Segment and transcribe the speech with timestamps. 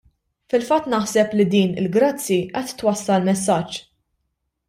[0.53, 3.79] Fil-fatt naħseb li din il-" grazzi" qed twassal messaġġ.